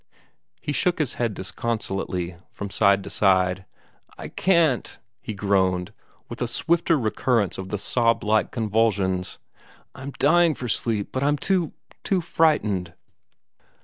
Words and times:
He 0.59 0.71
shook 0.71 0.97
his 0.97 1.13
head 1.21 1.35
disconsolately, 1.35 2.35
from 2.49 2.71
side 2.71 3.03
to 3.03 3.11
side. 3.11 3.65
"I 4.17 4.29
can't!" 4.29 4.97
he 5.21 5.35
groaned, 5.35 5.93
with 6.27 6.41
a 6.41 6.47
swifter 6.47 6.97
recurrence 6.97 7.59
of 7.59 7.69
the 7.69 7.77
sob 7.77 8.23
like 8.23 8.49
convulsions. 8.49 9.37
"I'm 9.93 10.13
dying 10.17 10.55
for 10.55 10.67
sleep, 10.67 11.09
but 11.11 11.21
I'm 11.21 11.37
too 11.37 11.73
too 12.03 12.19
frightened!" 12.19 12.93